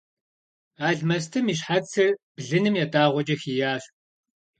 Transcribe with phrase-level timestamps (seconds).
[0.87, 3.83] Алмэстым и щхьэцыр блыным ятӏагъуэкӏэ хийящ.